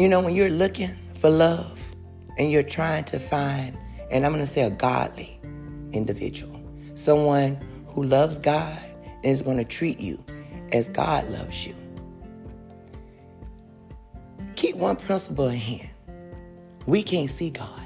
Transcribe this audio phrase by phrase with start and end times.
[0.00, 1.78] You know, when you're looking for love
[2.38, 3.76] and you're trying to find,
[4.10, 5.38] and I'm going to say a godly
[5.92, 6.58] individual,
[6.94, 7.58] someone
[7.88, 10.18] who loves God and is going to treat you
[10.72, 11.76] as God loves you.
[14.56, 15.90] Keep one principle in hand.
[16.86, 17.84] We can't see God.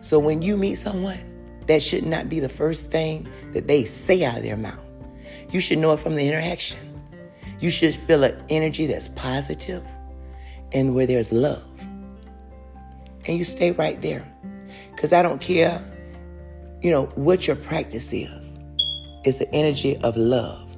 [0.00, 1.18] So when you meet someone,
[1.66, 4.78] that should not be the first thing that they say out of their mouth.
[5.50, 6.78] You should know it from the interaction.
[7.58, 9.82] You should feel an energy that's positive
[10.74, 11.64] and where there's love.
[13.26, 14.30] And you stay right there.
[14.94, 15.82] Because I don't care,
[16.82, 18.58] you know, what your practice is.
[19.24, 20.68] It's the energy of love.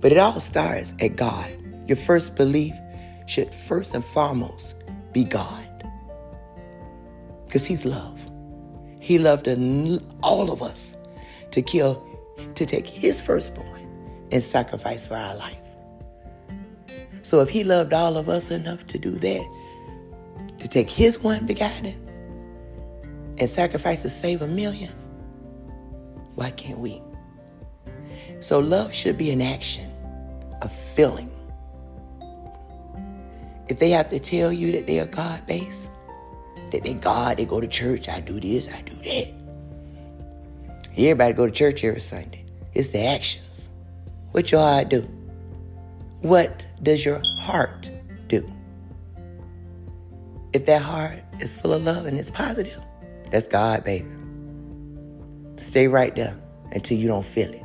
[0.00, 1.50] But it all starts at God.
[1.88, 2.74] Your first belief
[3.26, 4.74] should first and foremost
[5.12, 5.66] be God.
[7.46, 8.18] Because He's love.
[9.00, 9.48] He loved
[10.22, 10.94] all of us
[11.50, 12.06] to kill,
[12.54, 15.58] to take his firstborn and sacrifice for our life.
[17.22, 21.46] So if he loved all of us enough to do that, to take his one
[21.46, 21.94] begotten
[23.38, 24.92] and sacrifice to save a million,
[26.34, 27.00] why can't we?
[28.40, 29.90] So love should be an action,
[30.62, 31.30] a feeling.
[33.68, 35.88] If they have to tell you that they are God based,
[36.72, 39.42] that they God, they go to church, I do this, I do that.
[40.92, 42.44] Everybody go to church every Sunday.
[42.74, 43.68] It's the actions.
[44.32, 45.08] What heart do?
[46.22, 47.90] What does your heart
[48.28, 48.48] do?
[50.52, 52.80] If that heart is full of love and it's positive,
[53.30, 54.06] that's God, baby.
[55.56, 56.38] Stay right there
[56.70, 57.62] until you don't feel it.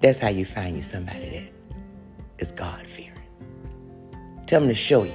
[0.00, 3.12] That's how you find you somebody that is God fearing.
[4.48, 5.14] Tell them to show you.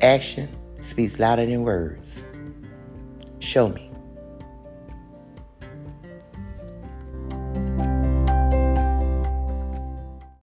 [0.00, 0.48] Action
[0.80, 2.24] speaks louder than words.
[3.40, 3.91] Show me.